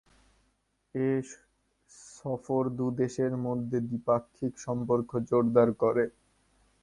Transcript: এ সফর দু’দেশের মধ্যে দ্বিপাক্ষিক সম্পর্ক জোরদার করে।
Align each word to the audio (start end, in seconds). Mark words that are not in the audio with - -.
এ 0.95 1.09
সফর 2.11 2.63
দু’দেশের 2.77 3.33
মধ্যে 3.45 3.77
দ্বিপাক্ষিক 3.87 4.53
সম্পর্ক 4.65 5.09
জোরদার 5.29 5.69
করে। 5.81 6.03